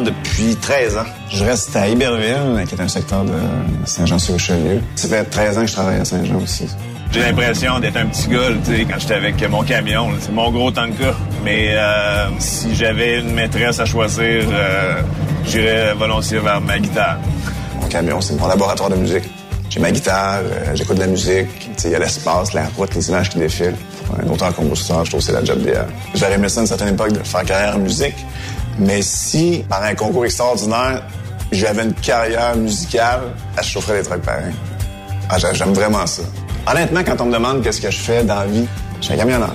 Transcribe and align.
depuis 0.00 0.56
13 0.56 0.96
ans. 0.98 1.04
Je 1.30 1.44
reste 1.44 1.74
à 1.76 1.88
Iberville, 1.88 2.64
qui 2.68 2.74
est 2.74 2.80
un 2.80 2.88
secteur 2.88 3.24
de 3.24 3.32
Saint-Jean-sur-Richelieu. 3.84 4.80
Ça 4.96 5.08
fait 5.08 5.24
13 5.24 5.58
ans 5.58 5.60
que 5.62 5.66
je 5.66 5.72
travaille 5.72 6.00
à 6.00 6.04
Saint-Jean 6.04 6.40
aussi. 6.40 6.66
J'ai 7.12 7.20
l'impression 7.20 7.78
d'être 7.78 7.96
un 7.96 8.06
petit 8.06 8.28
gars, 8.28 8.48
tu 8.64 8.76
sais, 8.76 8.84
quand 8.84 8.98
j'étais 8.98 9.14
avec 9.14 9.48
mon 9.48 9.62
camion. 9.62 10.08
C'est 10.18 10.32
mon 10.32 10.50
gros 10.50 10.70
tanka. 10.70 11.14
Mais 11.44 11.68
euh, 11.70 12.28
si 12.38 12.74
j'avais 12.74 13.20
une 13.20 13.32
maîtresse 13.32 13.78
à 13.78 13.84
choisir, 13.84 14.44
euh, 14.50 15.00
j'irais 15.46 15.94
volontiers 15.94 16.38
vers 16.38 16.60
ma 16.60 16.78
guitare. 16.78 17.18
Mon 17.80 17.86
camion, 17.86 18.20
c'est 18.20 18.34
mon 18.34 18.48
laboratoire 18.48 18.90
de 18.90 18.96
musique. 18.96 19.24
J'ai 19.70 19.80
ma 19.80 19.90
guitare, 19.90 20.40
euh, 20.42 20.74
j'écoute 20.74 20.96
de 20.96 21.00
la 21.00 21.06
musique, 21.06 21.48
il 21.84 21.90
y 21.90 21.94
a 21.94 21.98
l'espace, 21.98 22.52
la 22.52 22.66
route, 22.76 22.94
les 22.94 23.08
images 23.08 23.28
qui 23.30 23.38
défilent. 23.38 23.76
Pour 24.06 24.20
un 24.20 24.32
auteur-compositeur, 24.32 25.04
je 25.04 25.10
trouve 25.10 25.20
que 25.20 25.26
c'est 25.26 25.32
la 25.32 25.44
job 25.44 25.58
d'hier. 25.62 25.86
J'aurais 26.14 26.34
aimé 26.34 26.48
ça 26.48 26.60
à 26.60 26.62
une 26.62 26.66
certaine 26.68 26.94
époque 26.94 27.12
de 27.12 27.18
faire 27.20 27.44
carrière 27.44 27.76
en 27.76 27.78
musique, 27.78 28.14
mais 28.78 29.02
si, 29.02 29.64
par 29.68 29.82
un 29.82 29.94
concours 29.94 30.24
extraordinaire, 30.24 31.02
j'avais 31.52 31.84
une 31.84 31.94
carrière 31.94 32.56
musicale, 32.56 33.20
je 33.58 33.68
chaufferais 33.68 33.98
des 34.02 34.08
trucs 34.08 34.22
pareils. 34.22 34.54
Ah, 35.28 35.36
j'aime 35.52 35.72
vraiment 35.72 36.06
ça. 36.06 36.22
Honnêtement, 36.66 37.00
quand 37.04 37.20
on 37.20 37.26
me 37.26 37.32
demande 37.32 37.62
qu'est-ce 37.62 37.80
que 37.80 37.90
je 37.90 37.98
fais 37.98 38.24
dans 38.24 38.36
la 38.36 38.46
vie, 38.46 38.66
je 39.00 39.04
suis 39.04 39.14
un 39.14 39.16
camionneur. 39.16 39.54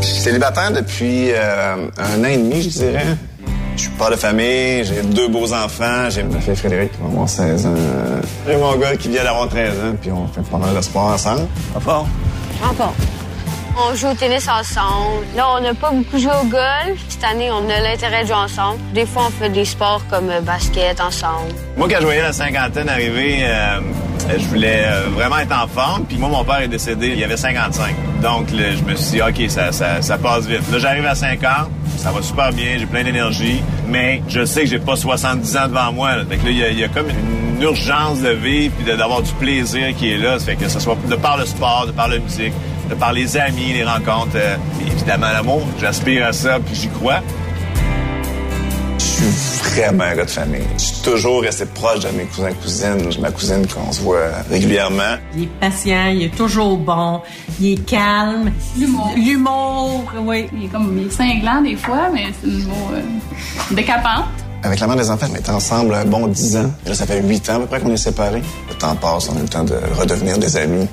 Je 0.00 0.06
suis 0.06 0.20
célibataire 0.22 0.72
depuis 0.72 1.30
euh, 1.32 1.88
un 1.98 2.20
an 2.20 2.28
et 2.28 2.36
demi, 2.36 2.62
je 2.62 2.68
dirais. 2.68 3.16
Je 3.76 3.82
suis 3.82 3.90
père 3.92 4.10
de 4.10 4.16
famille, 4.16 4.84
j'ai 4.84 5.02
deux 5.02 5.28
beaux 5.28 5.52
enfants, 5.52 6.10
j'ai 6.10 6.22
ma 6.22 6.40
fille 6.40 6.56
Frédéric 6.56 6.92
qui 6.92 6.98
va 7.00 7.06
avoir 7.06 7.28
16 7.28 7.66
ans. 7.66 7.74
J'ai 8.46 8.56
mon 8.56 8.76
gars 8.76 8.96
qui 8.96 9.08
vient 9.08 9.24
d'avoir 9.24 9.48
13 9.48 9.70
ans, 9.70 9.96
puis 10.00 10.10
on 10.12 10.26
fait 10.26 10.42
pas 10.42 10.58
mal 10.58 10.74
de 10.74 10.80
sport 10.82 11.06
ensemble. 11.06 11.46
Pas 11.72 11.80
fort? 11.80 12.06
Pas 12.60 12.74
fort. 12.74 12.94
On 13.78 13.94
joue 13.94 14.08
au 14.08 14.14
tennis 14.14 14.46
ensemble. 14.48 15.24
Là, 15.36 15.46
on 15.56 15.60
n'a 15.60 15.74
pas 15.74 15.90
beaucoup 15.90 16.18
joué 16.18 16.32
au 16.42 16.46
golf. 16.46 16.98
Cette 17.08 17.24
année, 17.24 17.50
on 17.50 17.68
a 17.68 17.80
l'intérêt 17.80 18.22
de 18.22 18.26
jouer 18.28 18.36
ensemble. 18.36 18.78
Des 18.92 19.06
fois, 19.06 19.22
on 19.28 19.30
fait 19.30 19.48
des 19.48 19.64
sports 19.64 20.02
comme 20.10 20.28
euh, 20.28 20.40
basket 20.40 21.00
ensemble. 21.00 21.52
Moi, 21.76 21.88
quand 21.88 21.96
je 22.00 22.04
voyais 22.04 22.22
la 22.22 22.32
cinquantaine 22.32 22.88
arriver, 22.88 23.38
euh, 23.42 23.80
je 24.36 24.44
voulais 24.46 24.82
euh, 24.86 25.06
vraiment 25.14 25.38
être 25.38 25.52
en 25.56 25.66
forme. 25.68 26.04
Puis 26.04 26.18
moi, 26.18 26.28
mon 26.28 26.44
père 26.44 26.60
est 26.60 26.68
décédé, 26.68 27.08
il 27.08 27.18
y 27.18 27.24
avait 27.24 27.36
55. 27.36 27.94
Donc, 28.22 28.48
je 28.50 28.82
me 28.84 28.96
suis 28.96 29.12
dit, 29.18 29.22
OK, 29.22 29.48
ça, 29.48 30.18
passe 30.18 30.46
vite. 30.46 30.70
Là, 30.70 30.78
j'arrive 30.78 31.06
à 31.06 31.14
50, 31.14 31.48
ça 31.96 32.10
va 32.10 32.20
super 32.22 32.52
bien, 32.52 32.76
j'ai 32.78 32.86
plein 32.86 33.02
d'énergie, 33.04 33.62
mais 33.88 34.20
je 34.28 34.44
sais 34.44 34.60
que 34.62 34.66
j'ai 34.66 34.78
pas 34.78 34.96
70 34.96 35.56
ans 35.56 35.68
devant 35.68 35.92
moi. 35.92 36.10
Que 36.28 36.34
là, 36.34 36.50
il 36.50 36.78
y, 36.78 36.84
a- 36.84 36.88
comme 36.88 37.08
une 37.08 37.62
urgence 37.62 38.20
de 38.20 38.30
vivre 38.30 38.74
puis 38.76 38.84
d'avoir 38.96 39.22
du 39.22 39.32
plaisir 39.32 39.94
qui 39.96 40.12
est 40.12 40.18
là. 40.18 40.38
Fait 40.38 40.56
que 40.56 40.68
ce 40.68 40.80
soit 40.80 40.96
de 41.08 41.16
par 41.16 41.36
le 41.38 41.46
sport, 41.46 41.86
de 41.86 41.92
par 41.92 42.08
la 42.08 42.18
musique, 42.18 42.52
par 42.98 43.12
les 43.12 43.36
amis, 43.36 43.72
les 43.72 43.84
rencontres, 43.84 44.36
euh, 44.36 44.56
et 44.80 44.90
évidemment 44.90 45.30
l'amour. 45.32 45.62
J'aspire 45.80 46.26
à 46.26 46.32
ça 46.32 46.58
puis 46.60 46.74
j'y 46.74 46.88
crois. 46.88 47.20
Je 48.98 49.04
suis 49.04 49.70
vraiment 49.74 50.04
un 50.04 50.14
gars 50.16 50.24
de 50.24 50.30
famille. 50.30 50.66
Je 50.78 50.84
suis 50.84 51.02
toujours 51.02 51.42
resté 51.42 51.66
proche 51.66 52.00
de 52.00 52.08
mes 52.08 52.24
cousins 52.24 52.52
cousines. 52.52 53.10
J'ai 53.10 53.20
ma 53.20 53.30
cousine 53.30 53.66
qu'on 53.66 53.92
se 53.92 54.00
voit 54.00 54.30
régulièrement. 54.50 55.16
Il 55.36 55.44
est 55.44 55.60
patient, 55.60 56.08
il 56.08 56.22
est 56.24 56.34
toujours 56.34 56.78
bon, 56.78 57.20
il 57.60 57.72
est 57.72 57.84
calme. 57.84 58.50
L'humour. 58.78 59.12
L'humour, 59.16 60.12
oui. 60.22 60.46
Il 60.54 60.64
est 60.64 60.68
comme 60.68 60.98
il 60.98 61.06
est 61.06 61.10
cinglant 61.10 61.60
des 61.62 61.76
fois, 61.76 62.08
mais 62.12 62.26
c'est 62.40 62.48
une 62.48 62.64
mot 62.64 62.90
euh, 62.94 63.74
décapante. 63.74 64.26
Avec 64.62 64.80
la 64.80 64.86
mère 64.86 64.96
des 64.96 65.10
enfants, 65.10 65.26
on 65.30 65.34
est 65.34 65.48
ensemble 65.48 65.94
un 65.94 66.04
bon 66.04 66.26
10 66.26 66.56
ans. 66.58 66.70
Là, 66.86 66.94
ça 66.94 67.06
fait 67.06 67.22
8 67.22 67.50
ans 67.50 67.56
à 67.56 67.58
peu 67.60 67.66
près 67.66 67.80
qu'on 67.80 67.92
est 67.92 67.96
séparés. 67.96 68.42
Le 68.68 68.74
temps 68.74 68.94
passe, 68.94 69.30
on 69.30 69.36
a 69.38 69.40
le 69.40 69.48
temps 69.48 69.64
de 69.64 69.74
redevenir 69.98 70.36
des 70.38 70.56
amis. 70.56 70.86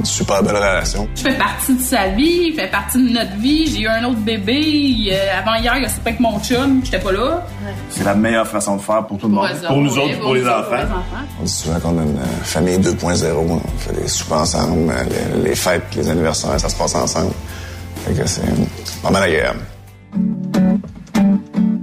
Une 0.00 0.04
super 0.06 0.42
belle 0.42 0.56
relation. 0.56 1.08
Je 1.14 1.22
fais 1.22 1.38
partie 1.38 1.74
de 1.74 1.80
sa 1.82 2.08
vie, 2.08 2.48
il 2.48 2.54
fait 2.54 2.70
partie 2.70 2.98
de 2.98 3.12
notre 3.12 3.36
vie. 3.36 3.66
J'ai 3.66 3.82
eu 3.82 3.86
un 3.88 4.04
autre 4.04 4.20
bébé. 4.20 5.10
euh, 5.12 5.38
avant 5.38 5.54
hier, 5.56 5.74
il 5.76 5.84
a 5.84 5.88
super 5.88 6.08
avec 6.10 6.20
mon 6.20 6.40
chum, 6.40 6.80
j'étais 6.84 6.98
pas 6.98 7.12
là. 7.12 7.46
C'est 7.90 8.04
la 8.04 8.14
meilleure 8.14 8.46
façon 8.46 8.76
de 8.76 8.80
faire 8.82 9.06
pour 9.06 9.18
tout 9.18 9.28
le 9.28 9.34
monde. 9.34 9.48
Pour 9.66 9.76
nous 9.76 9.96
autres, 9.98 10.18
pour 10.20 10.34
les 10.34 10.44
enfants. 10.46 10.62
pour 10.64 10.74
les 10.76 10.82
enfants. 10.82 11.26
On 11.40 11.44
dit 11.44 11.52
souvent 11.52 11.78
qu'on 11.80 11.98
a 11.98 12.02
une 12.02 12.18
euh, 12.18 12.42
famille 12.42 12.78
2.0. 12.78 13.32
On 13.36 13.60
fait 13.78 14.00
des 14.00 14.08
soupers 14.08 14.38
ensemble, 14.40 14.90
euh, 14.90 15.04
les, 15.36 15.50
les 15.50 15.54
fêtes, 15.54 15.84
les 15.96 16.08
anniversaires, 16.08 16.58
ça 16.58 16.68
se 16.68 16.76
passe 16.76 16.94
ensemble. 16.94 17.32
Fait 18.06 18.14
que 18.14 18.26
c'est 18.26 18.42
pas 19.02 19.10
mal 19.10 19.22
agréable. 19.24 19.60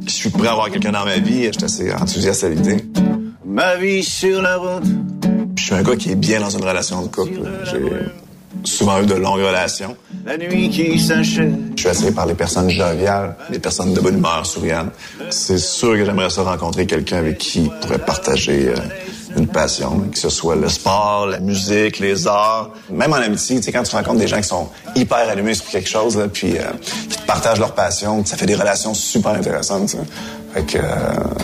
Je 0.06 0.12
suis 0.12 0.30
prêt 0.30 0.48
à 0.48 0.52
avoir 0.54 0.70
quelqu'un 0.72 0.92
dans 0.92 1.06
ma 1.06 1.18
vie. 1.20 1.46
Je 1.46 1.52
suis 1.52 1.64
assez 1.66 1.94
enthousiaste 1.94 2.44
à 2.44 2.50
l'idée. 2.50 2.78
Ma 3.46 3.76
vie 3.78 4.04
sur 4.04 4.42
la 4.42 4.58
route. 4.58 4.84
Je 5.58 5.64
suis 5.64 5.74
un 5.74 5.82
gars 5.82 5.96
qui 5.96 6.12
est 6.12 6.16
bien 6.16 6.40
dans 6.40 6.50
une 6.50 6.64
relation 6.64 7.02
de 7.02 7.08
couple. 7.08 7.42
J'ai 7.66 7.82
souvent 8.64 9.02
eu 9.02 9.06
de 9.06 9.16
longues 9.16 9.42
relations. 9.42 9.98
La 10.26 10.38
nuit 10.38 10.70
qui 10.70 11.00
s'achève. 11.00 11.54
Je 11.76 11.82
suis 11.82 11.90
attiré 11.90 12.12
par 12.12 12.26
les 12.28 12.36
personnes 12.36 12.70
joviales, 12.70 13.36
les 13.50 13.60
personnes 13.60 13.94
de 13.94 14.00
bonne 14.00 14.18
humeur, 14.18 14.46
souriantes. 14.46 14.92
C'est 15.32 15.58
sûr 15.58 15.94
que 15.94 16.06
j'aimerais 16.06 16.30
ça 16.30 16.44
rencontrer 16.44 16.86
quelqu'un 16.86 17.18
avec 17.18 17.40
qui 17.40 17.66
je 17.66 17.82
pourrais 17.82 18.00
partager 18.00 18.70
euh, 18.70 18.76
une 19.36 19.48
passion, 19.48 20.00
que 20.12 20.18
ce 20.18 20.30
soit 20.30 20.56
le 20.56 20.70
sport, 20.70 21.26
la 21.26 21.40
musique, 21.40 22.00
les 22.00 22.28
arts. 22.28 22.72
Même 22.92 23.14
en 23.14 23.18
amitié, 23.18 23.58
tu 23.58 23.64
sais, 23.64 23.72
quand 23.72 23.84
tu 23.84 23.96
rencontres 23.96 24.20
des 24.20 24.28
gens 24.28 24.38
qui 24.38 24.48
sont 24.48 24.70
hyper 24.96 25.28
allumés 25.30 25.56
sur 25.56 25.66
quelque 25.66 25.90
chose, 25.90 26.18
là, 26.18 26.28
puis 26.28 26.58
euh, 26.58 26.64
qui 27.10 27.18
te 27.18 27.26
partagent 27.26 27.60
leur 27.60 27.74
passion, 27.74 28.24
ça 28.26 28.38
fait 28.38 28.46
des 28.46 28.56
relations 28.56 28.94
super 28.94 29.32
intéressantes. 29.32 29.90
ça. 29.90 29.98
Fait 30.54 30.64
que 30.64 30.78
euh, 30.78 30.82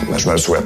ben, 0.08 0.18
je 0.18 0.28
me 0.28 0.32
le 0.32 0.38
souhaite. 0.38 0.64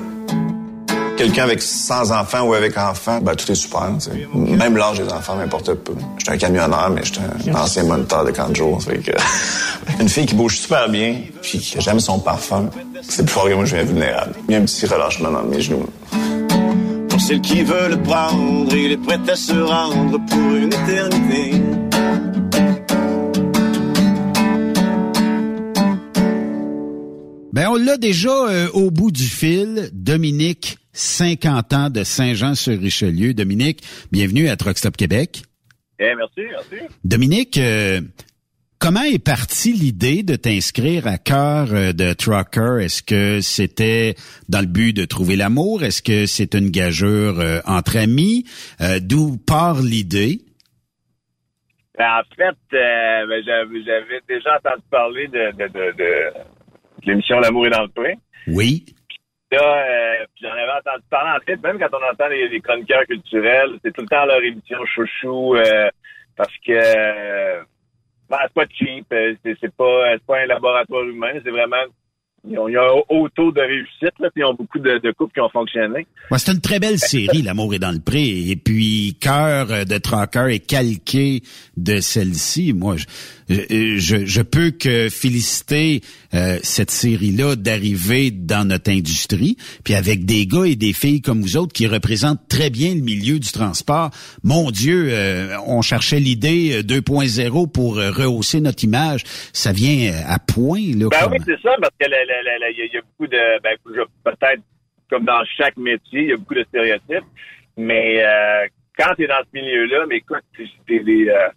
Quelqu'un 1.18 1.42
avec 1.42 1.60
sans 1.60 2.12
enfants 2.12 2.42
ou 2.42 2.54
avec 2.54 2.78
enfants, 2.78 3.18
ben, 3.20 3.34
tout 3.34 3.50
est 3.50 3.56
super. 3.56 3.90
tu 3.98 4.08
sais. 4.08 4.28
Même 4.32 4.76
l'âge 4.76 4.98
des 4.98 5.12
enfants 5.12 5.34
m'importe 5.34 5.74
peu. 5.74 5.92
J'étais 6.16 6.30
un 6.30 6.36
camionneur, 6.36 6.90
mais 6.90 7.00
j'étais 7.02 7.50
un 7.50 7.54
ancien 7.56 7.82
moniteur 7.82 8.24
de 8.24 8.30
camp 8.30 8.48
de 8.48 8.54
jour. 8.54 8.80
Fait 8.80 8.98
que... 8.98 9.10
Une 10.00 10.08
fille 10.08 10.26
qui 10.26 10.36
bouge 10.36 10.58
super 10.58 10.88
bien, 10.88 11.16
puis 11.42 11.58
que 11.58 11.80
j'aime 11.80 11.98
son 11.98 12.20
parfum, 12.20 12.70
c'est 13.02 13.24
plus 13.24 13.32
fort 13.32 13.48
que 13.48 13.54
moi, 13.54 13.64
je 13.64 13.74
viens 13.74 13.84
vulnérable. 13.84 14.32
Il 14.48 14.52
y 14.52 14.54
a 14.54 14.60
un 14.60 14.64
petit 14.64 14.86
relâchement 14.86 15.32
dans 15.32 15.42
mes 15.42 15.60
genoux. 15.60 15.86
Pour 17.08 17.20
celle 17.20 17.40
qui 17.40 17.64
veut 17.64 17.88
le 17.88 18.00
prendre, 18.00 18.72
il 18.72 18.92
est 18.92 18.96
prêt 18.96 19.18
à 19.28 19.34
se 19.34 19.54
rendre 19.54 20.20
pour 20.24 20.54
une 20.54 20.72
éternité. 20.72 21.62
Ben, 27.52 27.66
on 27.70 27.74
l'a 27.74 27.96
déjà 27.96 28.30
euh, 28.30 28.68
au 28.72 28.92
bout 28.92 29.10
du 29.10 29.24
fil. 29.24 29.90
Dominique, 29.92 30.77
50 30.92 31.72
ans 31.72 31.90
de 31.90 32.02
Saint-Jean-sur-Richelieu. 32.04 33.34
Dominique, 33.34 33.82
bienvenue 34.10 34.48
à 34.48 34.56
Truck 34.56 34.78
Stop 34.78 34.96
Québec. 34.96 35.42
Eh, 36.00 36.14
merci, 36.14 36.40
merci. 36.50 36.86
Dominique, 37.04 37.58
euh, 37.58 38.00
comment 38.78 39.02
est 39.02 39.22
partie 39.22 39.72
l'idée 39.72 40.22
de 40.22 40.36
t'inscrire 40.36 41.06
à 41.06 41.18
cœur 41.18 41.72
euh, 41.72 41.92
de 41.92 42.12
trucker? 42.12 42.78
Est-ce 42.80 43.02
que 43.02 43.40
c'était 43.40 44.14
dans 44.48 44.60
le 44.60 44.66
but 44.66 44.92
de 44.92 45.04
trouver 45.04 45.36
l'amour? 45.36 45.82
Est-ce 45.82 46.02
que 46.02 46.26
c'est 46.26 46.54
une 46.54 46.70
gageure 46.70 47.40
euh, 47.40 47.60
entre 47.66 47.96
amis? 47.96 48.44
Euh, 48.80 49.00
D'où 49.00 49.36
part 49.38 49.82
l'idée? 49.82 50.40
Ben, 51.98 52.20
en 52.20 52.34
fait, 52.36 52.56
ben, 52.70 53.42
j'avais 53.44 54.20
déjà 54.28 54.56
entendu 54.56 54.82
parler 54.88 55.26
de, 55.26 55.50
de, 55.58 55.66
de, 55.66 55.92
de, 55.96 56.02
de 57.02 57.10
l'émission 57.10 57.40
L'amour 57.40 57.66
est 57.66 57.70
dans 57.70 57.82
le 57.82 57.88
pré. 57.88 58.14
Oui. 58.46 58.84
Là, 59.50 59.60
euh, 59.60 60.26
j'en 60.42 60.50
avais 60.50 60.72
entendu 60.72 61.04
parler. 61.08 61.38
En 61.38 61.44
fait, 61.44 61.56
même 61.62 61.78
quand 61.78 61.96
on 61.98 62.12
entend 62.12 62.28
les, 62.28 62.60
chroniqueurs 62.60 63.06
culturels, 63.06 63.78
c'est 63.82 63.92
tout 63.92 64.02
le 64.02 64.08
temps 64.08 64.26
leur 64.26 64.42
émission 64.42 64.78
chouchou 64.84 65.56
euh, 65.56 65.88
parce 66.36 66.52
que 66.66 66.72
euh, 66.72 67.62
ben, 68.28 68.38
c'est 68.42 68.52
pas 68.52 68.66
cheap, 68.70 69.06
euh, 69.12 69.34
c'est 69.42 69.56
c'est 69.60 69.74
pas, 69.74 70.12
c'est 70.12 70.26
pas 70.26 70.40
un 70.40 70.46
laboratoire 70.46 71.04
humain, 71.04 71.32
c'est 71.42 71.50
vraiment 71.50 71.76
ils 72.46 72.58
ont, 72.58 72.68
ils 72.68 72.78
ont 72.78 72.82
un 72.82 73.02
haut 73.08 73.28
taux 73.30 73.50
de 73.50 73.60
réussite, 73.60 74.12
là, 74.20 74.30
puis 74.32 74.42
ils 74.42 74.44
ont 74.44 74.54
beaucoup 74.54 74.78
de, 74.78 75.12
couples 75.12 75.32
qui 75.32 75.40
ont 75.40 75.48
fonctionné. 75.48 76.06
C'est 76.36 76.52
une 76.52 76.60
très 76.60 76.78
belle 76.78 76.98
série, 76.98 77.42
L'amour 77.42 77.74
est 77.74 77.80
dans 77.80 77.90
le 77.90 78.00
pré. 78.00 78.48
Et 78.48 78.56
puis, 78.56 79.16
Cœur 79.20 79.66
de 79.66 79.98
Trucker 79.98 80.46
est 80.48 80.64
calqué 80.64 81.42
de 81.76 81.98
celle-ci. 81.98 82.72
Moi, 82.74 82.96
je, 82.96 83.06
je, 83.48 84.26
je 84.26 84.42
peux 84.42 84.70
que 84.70 85.08
féliciter 85.10 86.00
euh, 86.34 86.58
cette 86.62 86.90
série-là 86.90 87.56
d'arriver 87.56 88.30
dans 88.30 88.66
notre 88.68 88.90
industrie, 88.90 89.56
puis 89.84 89.94
avec 89.94 90.24
des 90.24 90.46
gars 90.46 90.64
et 90.64 90.76
des 90.76 90.92
filles 90.92 91.22
comme 91.22 91.40
vous 91.40 91.56
autres 91.56 91.72
qui 91.72 91.86
représentent 91.86 92.46
très 92.48 92.70
bien 92.70 92.94
le 92.94 93.00
milieu 93.00 93.38
du 93.38 93.50
transport. 93.50 94.10
Mon 94.44 94.70
Dieu, 94.70 95.08
euh, 95.10 95.56
on 95.66 95.80
cherchait 95.82 96.20
l'idée 96.20 96.78
euh, 96.78 96.82
2.0 96.82 97.70
pour 97.72 97.98
euh, 97.98 98.10
rehausser 98.10 98.60
notre 98.60 98.84
image. 98.84 99.22
Ça 99.52 99.72
vient 99.72 100.12
euh, 100.12 100.20
à 100.26 100.38
point, 100.38 100.80
là. 100.96 101.08
Ben 101.10 101.20
comme- 101.22 101.32
oui, 101.32 101.38
c'est 101.46 101.60
ça, 101.62 101.74
parce 101.80 101.92
que 101.98 102.06
il 102.06 102.10
y, 102.10 102.14
a- 102.14 102.70
il 102.70 102.94
y 102.94 102.96
a 102.98 103.00
beaucoup 103.00 103.26
de, 103.30 103.62
ben, 103.62 103.76
peut-être 104.24 104.62
comme 105.10 105.24
dans 105.24 105.42
chaque 105.56 105.76
métier, 105.78 106.22
il 106.22 106.28
y 106.28 106.32
a 106.32 106.36
beaucoup 106.36 106.54
de 106.54 106.64
stéréotypes, 106.68 107.24
mais 107.78 108.22
euh, 108.22 108.66
quand 108.98 109.14
tu 109.16 109.24
es 109.24 109.26
dans 109.26 109.40
ce 109.50 109.58
milieu-là, 109.58 110.04
mais 110.08 110.16
écoute, 110.18 110.42
c'est 110.56 111.02
des, 111.04 111.28
euh, 111.28 111.48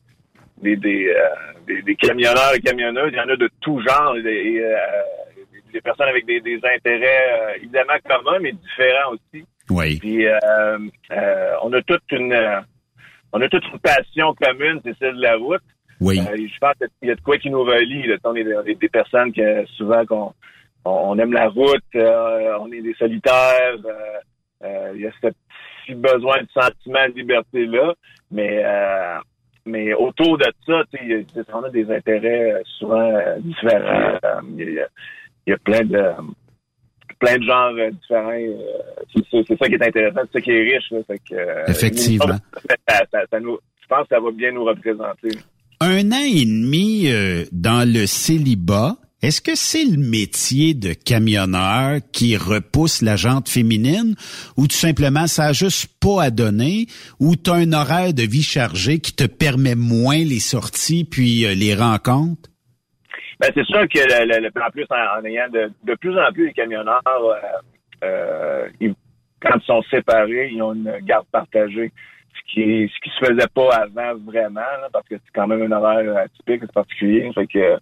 des, 0.61 0.75
des, 0.75 1.07
euh, 1.07 1.27
des, 1.67 1.81
des 1.81 1.95
camionneurs 1.95 2.53
et 2.55 2.59
camionneuses, 2.59 3.11
il 3.11 3.17
y 3.17 3.21
en 3.21 3.29
a 3.29 3.35
de 3.35 3.49
tout 3.61 3.81
genre, 3.81 4.15
et, 4.17 4.53
et, 4.53 4.63
euh, 4.63 4.77
des 5.71 5.81
personnes 5.81 6.09
avec 6.09 6.25
des, 6.25 6.41
des 6.41 6.57
intérêts 6.57 7.31
euh, 7.31 7.55
évidemment 7.57 7.93
communs, 8.07 8.39
mais 8.39 8.51
différents 8.51 9.13
aussi. 9.13 9.45
Oui. 9.69 9.99
Puis 9.99 10.25
euh, 10.27 10.37
euh, 11.11 11.53
on 11.63 11.71
a 11.73 11.81
toute 11.81 12.11
une 12.11 12.33
euh, 12.33 12.59
on 13.33 13.41
a 13.41 13.47
toute 13.47 13.63
une 13.71 13.79
passion 13.79 14.33
commune, 14.33 14.81
c'est 14.83 14.97
celle 14.99 15.15
de 15.15 15.21
la 15.21 15.37
route. 15.37 15.61
Oui. 16.01 16.19
Euh, 16.19 16.35
je 16.35 16.59
pense 16.59 16.73
qu'il 16.99 17.07
y 17.07 17.11
a 17.11 17.15
de 17.15 17.21
quoi 17.21 17.37
qui 17.37 17.49
nous 17.49 17.63
relie. 17.63 18.07
Là. 18.07 18.17
On 18.23 18.35
est 18.35 18.43
des, 18.43 18.75
des 18.75 18.89
personnes 18.89 19.31
que 19.31 19.65
souvent 19.77 20.05
qu'on 20.05 20.33
on, 20.83 21.17
aime 21.19 21.31
la 21.31 21.47
route, 21.47 21.83
euh, 21.95 22.57
on 22.59 22.71
est 22.71 22.81
des 22.81 22.95
solitaires. 22.95 23.77
Euh, 23.85 24.19
euh, 24.63 24.91
il 24.95 25.01
y 25.01 25.07
a 25.07 25.11
ce 25.21 25.27
petit 25.27 25.95
besoin 25.95 26.41
de 26.41 26.47
sentiment 26.53 27.07
de 27.07 27.13
liberté 27.13 27.65
là, 27.65 27.93
mais 28.29 28.63
mais 29.65 29.93
autour 29.93 30.37
de 30.37 30.45
ça, 30.65 30.83
on 31.53 31.63
a 31.63 31.69
des 31.69 31.89
intérêts 31.91 32.61
souvent 32.77 33.11
différents. 33.39 34.17
Il 34.57 34.85
y, 35.47 35.51
a, 35.51 35.57
plein 35.57 35.83
de 35.83 36.01
plein 37.19 37.37
de 37.37 37.43
genres 37.43 37.73
différents. 37.91 38.31
c'est 39.31 39.57
ça 39.57 39.67
qui 39.67 39.75
est 39.75 39.83
intéressant, 39.83 40.21
c'est 40.25 40.39
ça 40.39 40.41
qui 40.41 40.51
est 40.51 40.73
riche. 40.73 40.93
Effectivement. 41.67 42.37
je 42.57 43.87
pense 43.87 44.03
que 44.07 44.15
ça 44.15 44.19
va 44.19 44.31
bien 44.31 44.51
nous 44.51 44.63
représenter. 44.63 45.29
Un 45.79 46.11
an 46.11 46.23
et 46.25 46.45
demi 46.45 47.09
dans 47.51 47.87
le 47.87 48.05
célibat, 48.05 48.95
est-ce 49.21 49.39
que 49.39 49.53
c'est 49.53 49.85
le 49.85 49.97
métier 49.97 50.73
de 50.73 50.94
camionneur 50.94 52.00
qui 52.12 52.35
repousse 52.35 53.03
la 53.03 53.15
jante 53.15 53.50
féminine 53.50 54.15
ou 54.57 54.68
tout 54.68 54.75
simplement 54.75 55.27
ça 55.27 55.45
a 55.45 55.53
juste 55.53 55.94
pas 56.01 56.23
à 56.23 56.29
donner 56.31 56.88
ou 57.19 57.35
tu 57.35 57.51
as 57.51 57.56
un 57.56 57.71
horaire 57.71 58.13
de 58.13 58.23
vie 58.23 58.41
chargé 58.41 59.00
qui 59.00 59.15
te 59.15 59.25
permet 59.25 59.75
moins 59.75 60.18
les 60.18 60.39
sorties 60.39 61.03
puis 61.06 61.45
euh, 61.45 61.53
les 61.53 61.75
rencontres? 61.75 62.50
Ben, 63.39 63.51
c'est 63.53 63.65
sûr 63.65 63.81
que 63.81 64.00
le, 64.00 64.50
plus 64.50 64.63
en 64.63 64.69
plus 64.71 64.85
en, 64.89 65.25
ayant 65.25 65.50
de, 65.50 65.95
plus 65.95 66.17
en 66.17 66.31
plus 66.31 66.47
les 66.47 66.53
camionneurs 66.53 67.01
euh, 67.07 67.35
euh, 68.03 68.69
quand 69.39 69.56
ils 69.56 69.65
sont 69.65 69.81
séparés, 69.83 70.50
ils 70.51 70.62
ont 70.62 70.74
une 70.74 70.97
garde 71.03 71.25
partagée. 71.31 71.91
Ce 72.33 72.53
qui 72.53 72.91
ce 72.94 73.00
qui 73.01 73.09
se 73.19 73.25
faisait 73.25 73.47
pas 73.53 73.75
avant 73.75 74.15
vraiment, 74.25 74.62
parce 74.91 75.07
que 75.07 75.15
c'est 75.15 75.31
quand 75.33 75.47
même 75.47 75.62
un 75.62 75.75
horaire 75.75 76.17
atypique, 76.17 76.62
c'est 76.62 76.74
particulier. 76.74 77.31
Fait 77.33 77.47
que 77.47 77.77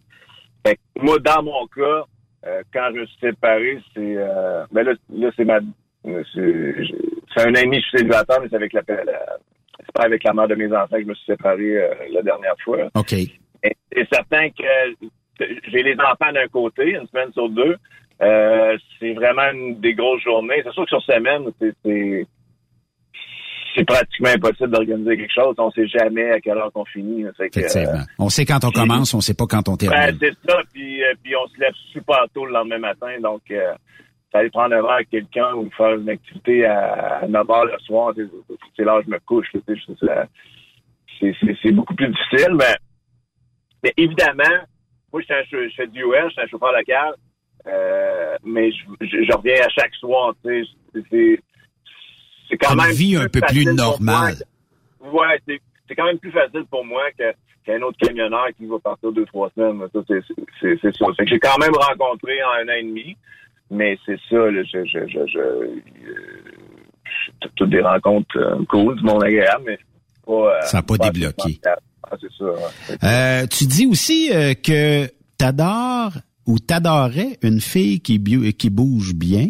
moi, 1.01 1.17
dans 1.19 1.43
mon 1.43 1.67
cas, 1.67 2.05
euh, 2.45 2.63
quand 2.73 2.89
je 2.95 3.05
suis 3.05 3.17
séparé, 3.19 3.79
c'est 3.93 4.15
euh, 4.17 4.65
ben 4.71 4.83
là, 4.83 4.93
là 5.09 5.29
c'est 5.35 5.45
ma 5.45 5.59
c'est 6.03 7.41
un 7.41 7.55
ami, 7.55 7.77
je 7.77 7.81
suis 7.81 7.97
célibataire, 7.97 8.39
mais 8.41 8.47
c'est 8.49 8.55
avec 8.55 8.73
la, 8.73 8.81
c'est 8.87 9.91
pas 9.93 10.03
avec 10.03 10.23
la 10.23 10.33
mère 10.33 10.47
de 10.47 10.55
mes 10.55 10.71
enfants 10.73 10.95
que 10.95 11.01
je 11.01 11.07
me 11.07 11.13
suis 11.13 11.25
séparé 11.25 11.77
euh, 11.77 11.93
la 12.11 12.21
dernière 12.21 12.55
fois. 12.63 12.89
OK. 12.95 13.13
C'est 13.61 14.07
certain 14.11 14.49
que 14.49 15.07
j'ai 15.39 15.83
les 15.83 15.95
enfants 15.95 16.31
d'un 16.31 16.47
côté, 16.47 16.91
une 16.91 17.07
semaine 17.07 17.33
sur 17.33 17.49
deux. 17.49 17.75
c'est 18.19 19.13
vraiment 19.13 19.51
une, 19.51 19.79
des 19.79 19.93
grosses 19.93 20.23
journées. 20.23 20.61
C'est 20.63 20.71
sûr 20.71 20.83
que 20.83 20.89
sur 20.89 21.03
semaine, 21.03 21.49
c'est 21.59 22.25
c'est 23.79 23.85
pratiquement 23.85 24.29
impossible 24.29 24.71
d'organiser 24.71 25.17
quelque 25.17 25.33
chose. 25.33 25.55
On 25.57 25.71
sait 25.71 25.87
jamais 25.87 26.31
à 26.31 26.39
quelle 26.39 26.57
heure 26.57 26.71
qu'on 26.73 26.85
finit. 26.85 27.25
Effectivement. 27.25 27.93
Euh, 27.93 28.03
on 28.17 28.29
sait 28.29 28.45
quand 28.45 28.63
on 28.63 28.71
commence, 28.71 29.13
on 29.13 29.21
sait 29.21 29.33
pas 29.33 29.45
quand 29.47 29.67
on 29.69 29.77
termine. 29.77 29.99
Ben, 29.99 30.17
c'est 30.19 30.49
ça, 30.49 30.61
puis, 30.73 31.03
euh, 31.03 31.13
puis 31.23 31.35
on 31.35 31.47
se 31.47 31.59
lève 31.59 31.73
super 31.91 32.25
tôt 32.33 32.45
le 32.45 32.53
lendemain 32.53 32.79
matin, 32.79 33.19
donc 33.21 33.41
euh, 33.51 33.73
aller 34.33 34.49
prendre 34.49 34.75
un 34.75 34.81
verre 34.81 34.91
avec 34.91 35.09
quelqu'un 35.09 35.53
ou 35.55 35.69
faire 35.75 35.95
une 35.95 36.09
activité 36.09 36.65
à, 36.65 37.25
9 37.27 37.47
h 37.47 37.65
le 37.71 37.79
soir, 37.79 38.13
c'est 38.75 38.83
là 38.83 39.01
je 39.05 39.09
me 39.09 39.19
couche. 39.19 39.47
C'est 41.19 41.71
beaucoup 41.71 41.95
plus 41.95 42.09
difficile, 42.09 42.55
mais, 42.55 42.75
mais 43.83 43.93
évidemment, 43.97 44.65
moi, 45.11 45.21
je, 45.27 45.67
je 45.69 45.75
fais 45.75 45.87
du 45.87 46.01
US, 46.01 46.15
je 46.27 46.29
suis 46.31 46.41
un 46.41 46.47
chauffeur 46.47 46.71
local, 46.71 47.13
euh, 47.67 48.35
mais 48.43 48.71
je, 48.71 48.83
je, 49.01 49.35
reviens 49.35 49.65
à 49.65 49.69
chaque 49.69 49.93
soir. 49.95 50.33
tu 50.45 50.65
sais, 51.09 51.39
c'est 52.49 52.57
quand 52.57 52.75
même 52.75 52.91
vie 52.91 53.15
un 53.15 53.27
peu 53.27 53.41
plus 53.41 53.65
normale. 53.65 54.35
Ouais, 55.01 55.39
c'est 55.47 55.95
quand 55.95 56.05
même 56.05 56.19
plus 56.19 56.31
facile 56.31 56.65
pour 56.69 56.85
moi 56.85 57.03
que 57.17 57.23
qu'un 57.65 57.81
autre 57.81 57.97
camionneur 57.97 58.47
qui 58.57 58.65
va 58.65 58.79
partir 58.79 59.11
deux, 59.11 59.25
trois 59.25 59.51
semaines. 59.55 59.81
C'est 60.61 60.77
ça. 60.81 61.05
Fait 61.17 61.25
que 61.25 61.29
j'ai 61.29 61.39
quand 61.39 61.57
même 61.59 61.73
rencontré 61.73 62.41
en 62.43 62.61
un 62.61 62.73
an 62.73 62.77
et 62.77 62.83
demi, 62.83 63.17
mais 63.69 63.97
c'est 64.05 64.19
ça, 64.29 64.37
là, 64.37 64.63
je, 64.63 64.85
je, 64.85 64.99
je, 65.07 65.27
je 65.27 65.39
euh, 65.39 65.81
toutes 67.55 67.69
des 67.69 67.81
rencontres 67.81 68.37
euh, 68.37 68.63
cool, 68.69 68.97
du 68.97 69.03
monde 69.03 69.23
agréable, 69.23 69.63
mais 69.67 69.79
pas, 70.25 70.31
euh, 70.31 70.61
ça 70.61 70.77
n'a 70.77 70.83
pas, 70.83 70.97
débloqué. 70.97 71.59
Ah, 72.03 72.15
c'est 72.19 72.31
ça. 72.37 73.03
Euh, 73.03 73.47
tu 73.47 73.65
dis 73.65 73.85
aussi 73.85 74.29
que 74.63 75.07
t'adores 75.37 76.13
ou 76.49 76.57
t'adorais 76.57 77.37
une 77.43 77.61
fille 77.61 78.01
qui, 78.01 78.21
qui 78.53 78.69
bouge 78.71 79.13
bien 79.13 79.49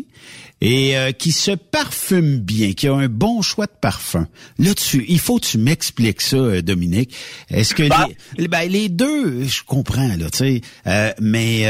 et 0.60 0.98
euh, 0.98 1.12
qui 1.12 1.32
se 1.32 1.52
parfume 1.52 2.40
bien, 2.40 2.74
qui 2.74 2.90
a 2.90 2.94
un 2.94 3.08
bon 3.08 3.42
choix 3.42 3.68
de 3.68 3.80
parfum. 3.82 4.28
Là, 4.58 4.74
tu, 4.76 5.06
il 5.08 5.20
faut 5.20 5.38
que 5.38 5.46
tu 5.46 5.58
m'expliques 5.58 6.20
ça, 6.20 6.36
euh, 6.36 6.62
Dominique. 6.62 7.16
Est-ce 7.50 7.74
que 7.74 7.88
bah. 7.88 8.06
les, 8.38 8.50
ben, 8.50 8.70
les 8.70 8.90
deux, 8.90 9.44
je 9.44 9.64
comprends 9.64 10.10
là, 10.10 10.30
tu 10.30 10.38
sais, 10.38 10.62
euh, 10.88 11.12
mais 11.22 11.64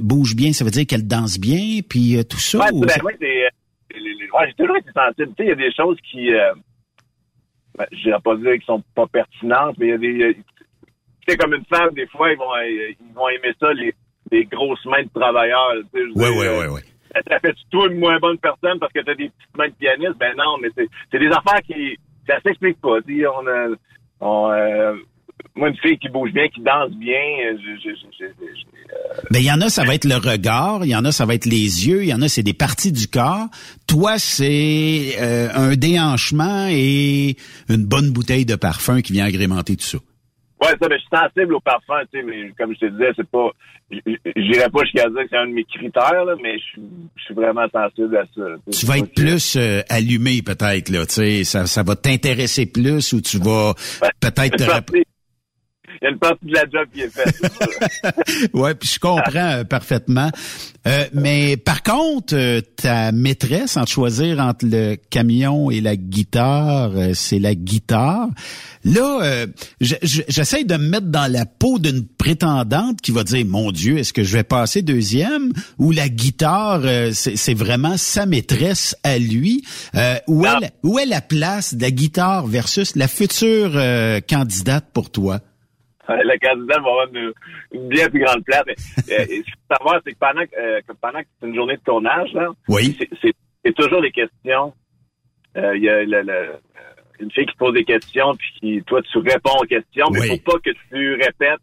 bouge 0.00 0.36
bien, 0.36 0.52
ça 0.52 0.66
veut 0.66 0.70
dire 0.70 0.86
qu'elle 0.86 1.06
danse 1.08 1.40
bien, 1.40 1.80
puis 1.88 2.22
tout 2.28 2.38
ça. 2.38 2.58
Ouais, 2.58 2.70
ben, 2.72 3.02
ouais, 3.02 3.18
j'ai 4.48 4.54
toujours 4.58 4.76
été 4.76 4.90
sensible. 4.92 5.32
Tu 5.34 5.34
sais, 5.38 5.44
il 5.44 5.48
y 5.48 5.52
a 5.52 5.54
des 5.54 5.72
choses 5.72 5.96
qui, 6.10 6.28
ben, 7.78 7.86
je 7.90 8.10
vais 8.10 8.16
pas 8.22 8.36
dire 8.36 8.52
qu'ils 8.52 8.64
sont 8.64 8.82
pas 8.94 9.06
pertinentes, 9.06 9.76
mais 9.78 9.86
il 9.86 9.90
y 9.90 9.94
a 9.94 9.98
des, 9.98 10.36
c'est 11.26 11.38
comme 11.38 11.54
une 11.54 11.64
femme, 11.64 11.94
des 11.94 12.06
fois, 12.08 12.30
ils 12.30 12.36
vont, 12.36 12.52
ils 12.60 13.14
vont 13.14 13.30
aimer 13.30 13.54
ça, 13.58 13.72
les, 13.72 13.94
les 14.34 14.44
grosses 14.44 14.84
mains 14.86 15.02
de 15.02 15.10
travailleurs. 15.14 15.74
Oui, 15.94 16.04
oui, 16.14 16.46
oui, 16.58 16.66
oui 16.72 16.80
ça 17.28 17.38
fait 17.38 17.54
toi 17.70 17.86
une 17.90 17.98
moins 17.98 18.18
bonne 18.18 18.38
personne 18.38 18.78
parce 18.78 18.92
que 18.92 19.00
t'as 19.00 19.14
des 19.14 19.30
petites 19.30 19.56
mains 19.56 19.68
de 19.68 19.74
pianiste? 19.74 20.18
Ben 20.18 20.34
non, 20.36 20.56
mais 20.60 20.68
c'est 20.76 21.18
des 21.18 21.28
affaires 21.28 21.62
qui, 21.66 21.96
ça 22.26 22.40
s'explique 22.44 22.80
pas. 22.80 22.98
On 22.98 23.46
a, 23.46 23.68
on, 24.20 24.50
euh, 24.50 24.94
moi, 25.54 25.68
une 25.68 25.76
fille 25.76 25.98
qui 25.98 26.08
bouge 26.08 26.32
bien, 26.32 26.48
qui 26.48 26.60
danse 26.60 26.90
bien, 26.92 27.14
euh, 27.14 27.56
je, 27.84 28.24
euh, 28.24 28.28
ben, 29.30 29.38
il 29.38 29.44
y 29.44 29.52
en 29.52 29.60
a, 29.60 29.68
ça 29.68 29.84
va 29.84 29.94
être 29.94 30.04
le 30.04 30.16
regard, 30.16 30.84
il 30.84 30.90
y 30.90 30.96
en 30.96 31.04
a, 31.04 31.12
ça 31.12 31.26
va 31.26 31.34
être 31.34 31.46
les 31.46 31.86
yeux, 31.86 32.02
il 32.02 32.08
y 32.08 32.14
en 32.14 32.22
a, 32.22 32.28
c'est 32.28 32.42
des 32.42 32.54
parties 32.54 32.92
du 32.92 33.08
corps. 33.08 33.46
Toi, 33.86 34.18
c'est 34.18 35.16
un 35.54 35.74
déhanchement 35.76 36.66
et 36.70 37.36
une 37.68 37.84
bonne 37.84 38.12
bouteille 38.12 38.44
de 38.44 38.56
parfum 38.56 39.00
qui 39.00 39.12
vient 39.12 39.24
agrémenter 39.24 39.76
tout 39.76 39.84
ça. 39.84 39.98
Ouais, 40.60 40.68
ça, 40.80 40.88
mais 40.88 40.96
je 40.96 41.00
suis 41.00 41.08
sensible 41.12 41.54
au 41.54 41.60
parfum, 41.60 42.00
tu 42.12 42.18
sais, 42.18 42.24
mais 42.24 42.52
comme 42.56 42.72
je 42.74 42.86
te 42.86 42.86
disais, 42.86 43.10
c'est 43.16 43.28
pas, 43.28 43.50
j'irais 43.90 44.70
pas 44.70 44.82
jusqu'à 44.84 45.08
dire 45.08 45.22
que 45.22 45.28
c'est 45.30 45.36
un 45.36 45.48
de 45.48 45.52
mes 45.52 45.64
critères, 45.64 46.24
là, 46.24 46.34
mais 46.42 46.56
je, 46.58 46.80
suis 47.24 47.34
vraiment 47.34 47.66
sensible 47.72 48.16
à 48.16 48.24
ça. 48.34 48.42
tu 48.70 48.86
vas 48.86 48.98
être 48.98 49.14
plus 49.14 49.56
euh, 49.56 49.82
allumé, 49.88 50.42
peut-être, 50.42 50.90
là, 50.90 51.06
tu 51.06 51.14
sais, 51.14 51.44
ça, 51.44 51.66
ça 51.66 51.82
va 51.82 51.96
t'intéresser 51.96 52.66
plus 52.66 53.12
ou 53.12 53.20
tu 53.20 53.38
vas 53.38 53.74
peut-être 54.20 54.56
te 54.56 54.96
il 54.96 55.04
y 56.04 56.06
a 56.06 56.10
une 56.10 56.18
partie 56.18 56.46
de 56.46 56.52
la 56.52 56.64
job 56.70 56.86
qui 56.92 57.00
est 57.00 57.08
faite. 57.08 58.50
ouais, 58.54 58.74
puis 58.74 58.88
je 58.88 58.98
comprends 58.98 59.50
euh, 59.52 59.64
parfaitement. 59.64 60.30
Euh, 60.86 61.06
mais 61.14 61.56
par 61.56 61.82
contre, 61.82 62.34
euh, 62.34 62.60
ta 62.76 63.10
maîtresse, 63.10 63.76
en 63.76 63.86
choisir 63.86 64.38
entre 64.38 64.66
le 64.66 64.96
camion 64.96 65.70
et 65.70 65.80
la 65.80 65.96
guitare, 65.96 66.92
c'est 67.14 67.38
la 67.38 67.54
guitare. 67.54 68.28
Là, 68.84 69.46
j'essaie 69.80 70.64
de 70.64 70.76
me 70.76 70.88
mettre 70.88 71.06
dans 71.06 71.30
la 71.30 71.46
peau 71.46 71.78
d'une 71.78 72.06
prétendante 72.06 73.00
qui 73.00 73.12
va 73.12 73.24
dire, 73.24 73.46
mon 73.46 73.72
Dieu, 73.72 73.96
est-ce 73.96 74.12
que 74.12 74.22
je 74.22 74.34
vais 74.34 74.42
passer 74.42 74.82
deuxième? 74.82 75.54
Ou 75.78 75.90
la 75.90 76.10
guitare, 76.10 76.82
c'est 77.12 77.54
vraiment 77.54 77.96
sa 77.96 78.26
maîtresse 78.26 78.94
à 79.02 79.18
lui? 79.18 79.64
où, 80.26 80.44
est 80.44 80.60
la, 80.60 80.70
où 80.82 80.98
est 80.98 81.06
la 81.06 81.22
place 81.22 81.74
de 81.74 81.80
la 81.80 81.90
guitare 81.90 82.46
versus 82.46 82.94
la 82.94 83.08
future 83.08 83.72
candidate 84.28 84.84
pour 84.92 85.10
toi? 85.10 85.40
Le 86.08 86.38
candidat 86.38 86.80
va 86.80 86.90
avoir 86.90 87.06
une, 87.12 87.88
bien 87.88 88.08
plus 88.08 88.20
grande 88.20 88.44
place. 88.44 88.62
Mais, 88.66 88.74
euh, 89.14 89.24
ce 89.24 89.26
qu'il 89.26 89.44
faut 89.44 89.74
savoir, 89.76 90.00
c'est 90.04 90.12
que 90.12 90.18
pendant, 90.18 90.42
euh, 90.58 90.80
que 90.86 90.92
pendant 91.00 91.20
que 91.20 91.26
c'est 91.40 91.46
une 91.46 91.54
journée 91.54 91.76
de 91.76 91.82
tournage, 91.82 92.32
là, 92.32 92.48
oui. 92.68 92.96
c'est 93.64 93.74
toujours 93.74 94.02
des 94.02 94.10
questions. 94.10 94.74
Euh, 95.56 95.76
il 95.76 95.84
y 95.84 95.88
a 95.88 96.02
une 97.20 97.30
fille 97.30 97.46
qui 97.46 97.56
pose 97.56 97.74
des 97.74 97.84
questions, 97.84 98.34
puis 98.36 98.48
qui, 98.60 98.82
toi, 98.84 99.00
tu 99.02 99.18
réponds 99.18 99.56
aux 99.60 99.66
questions, 99.66 100.06
mais 100.10 100.20
il 100.24 100.28
faut 100.28 100.52
pas 100.52 100.58
que 100.58 100.70
tu 100.90 101.14
répètes 101.14 101.60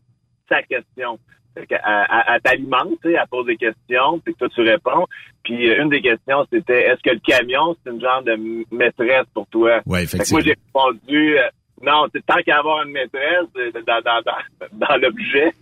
sa 0.48 0.62
question. 0.63 1.19
Elle, 1.53 1.65
elle, 1.69 2.41
t'alimente, 2.41 3.00
elle 3.03 3.19
pose 3.29 3.45
des 3.45 3.57
questions, 3.57 4.19
puis 4.24 4.33
toi, 4.36 4.48
tu 4.50 4.62
réponds. 4.62 5.05
Puis 5.43 5.67
une 5.67 5.89
des 5.89 6.01
questions, 6.01 6.45
c'était 6.51 6.83
est-ce 6.83 7.01
que 7.01 7.10
le 7.10 7.19
camion, 7.19 7.75
c'est 7.83 7.91
une 7.91 8.00
genre 8.00 8.24
de 8.24 8.65
maîtresse 8.74 9.25
pour 9.33 9.45
toi? 9.48 9.81
Oui, 9.86 10.03
effectivement. 10.03 10.38
moi, 10.38 10.41
j'ai 10.45 10.55
répondu 10.65 11.38
non, 11.83 12.07
tant 12.27 12.41
qu'à 12.45 12.59
avoir 12.59 12.83
une 12.85 12.91
maîtresse 12.91 13.47
euh, 13.57 13.71
dans, 13.71 14.01
dans, 14.01 14.21
dans, 14.21 14.67
dans 14.88 14.97
l'objet, 14.97 15.53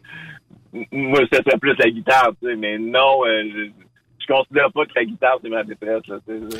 moi, 0.91 1.21
ce 1.31 1.37
serait 1.37 1.57
plus 1.59 1.75
la 1.77 1.89
guitare, 1.89 2.31
tu 2.41 2.47
sais, 2.47 2.55
mais 2.55 2.77
non, 2.77 3.25
euh, 3.25 3.43
je, 3.43 3.69
je 4.19 4.27
considère 4.27 4.71
pas 4.71 4.85
que 4.85 4.93
la 4.95 5.05
guitare, 5.05 5.39
c'est 5.41 5.49
ma 5.49 5.63
maîtresse. 5.63 6.05
Là, 6.07 6.17
tu 6.27 6.39
sais 6.49 6.59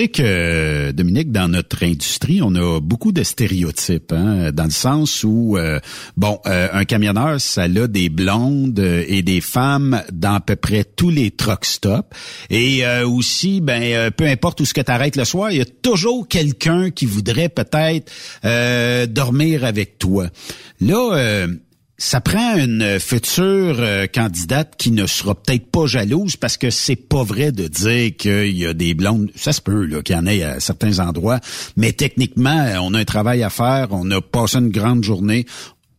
que, 0.00 0.90
Dominique, 0.92 1.32
dans 1.32 1.48
notre 1.48 1.84
industrie, 1.84 2.40
on 2.42 2.54
a 2.54 2.80
beaucoup 2.80 3.12
de 3.12 3.22
stéréotypes, 3.22 4.12
hein, 4.12 4.50
dans 4.52 4.64
le 4.64 4.70
sens 4.70 5.22
où, 5.24 5.56
euh, 5.56 5.80
bon, 6.16 6.38
un 6.44 6.84
camionneur, 6.84 7.40
ça 7.40 7.62
a 7.62 7.86
des 7.86 8.08
blondes 8.08 8.78
et 8.78 9.22
des 9.22 9.40
femmes 9.40 10.02
dans 10.12 10.34
à 10.34 10.40
peu 10.40 10.56
près 10.56 10.84
tous 10.84 11.10
les 11.10 11.30
truck 11.30 11.64
stops. 11.64 12.08
Et 12.50 12.82
aussi, 13.04 13.60
ben, 13.60 14.10
peu 14.10 14.26
importe 14.26 14.60
où 14.60 14.64
ce 14.64 14.74
que 14.74 14.80
tu 14.80 15.18
le 15.18 15.24
soir, 15.24 15.50
il 15.50 15.58
y 15.58 15.60
a 15.60 15.66
toujours 15.66 16.26
quelqu'un 16.26 16.90
qui 16.90 17.06
voudrait 17.06 17.48
peut-être 17.48 18.10
dormir 19.06 19.64
avec 19.64 19.98
toi. 19.98 20.28
Là, 20.80 21.46
ça 22.04 22.20
prend 22.20 22.56
une 22.56 22.98
future 22.98 23.76
euh, 23.78 24.08
candidate 24.12 24.74
qui 24.76 24.90
ne 24.90 25.06
sera 25.06 25.36
peut-être 25.36 25.70
pas 25.70 25.86
jalouse 25.86 26.34
parce 26.34 26.56
que 26.56 26.68
c'est 26.68 26.96
pas 26.96 27.22
vrai 27.22 27.52
de 27.52 27.68
dire 27.68 28.16
qu'il 28.16 28.58
y 28.58 28.66
a 28.66 28.74
des 28.74 28.94
blondes. 28.94 29.30
Ça 29.36 29.52
se 29.52 29.60
peut 29.60 29.84
là 29.84 30.02
qu'il 30.02 30.16
y 30.16 30.18
en 30.18 30.26
ait 30.26 30.42
à 30.42 30.58
certains 30.58 30.98
endroits, 30.98 31.38
mais 31.76 31.92
techniquement, 31.92 32.66
on 32.82 32.92
a 32.94 32.98
un 32.98 33.04
travail 33.04 33.44
à 33.44 33.50
faire. 33.50 33.86
On 33.92 34.10
a 34.10 34.20
passé 34.20 34.58
une 34.58 34.70
grande 34.70 35.04
journée. 35.04 35.46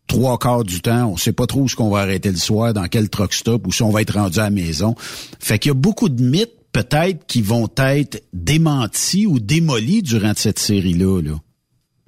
Trois 0.07 0.38
quarts 0.38 0.65
du 0.65 0.81
temps, 0.81 1.07
on 1.07 1.15
sait 1.15 1.31
pas 1.31 1.48
trop 1.48 1.62
où 1.62 1.69
ce 1.69 1.77
qu'on 1.77 1.89
va 1.89 2.00
arrêter 2.00 2.31
le 2.31 2.38
soir, 2.38 2.74
dans 2.74 2.88
quel 2.89 3.10
truck 3.10 3.33
stop 3.33 3.65
ou 3.65 3.72
si 3.72 3.81
on 3.81 3.89
va 3.89 4.01
être 4.01 4.15
rendu 4.15 4.39
à 4.39 4.43
la 4.43 4.50
maison. 4.50 4.95
Fait 5.39 5.57
qu'il 5.57 5.69
y 5.69 5.72
a 5.72 5.75
beaucoup 5.75 6.10
de 6.10 6.22
mythes 6.22 6.51
peut-être 6.74 7.25
qui 7.27 7.41
vont 7.41 7.69
être 7.77 8.22
démentis 8.33 9.25
ou 9.25 9.39
démolis 9.39 10.01
durant 10.01 10.33
cette 10.36 10.60
série-là. 10.60 11.22
Là. 11.22 11.39